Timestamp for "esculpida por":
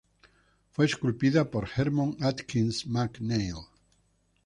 0.87-1.69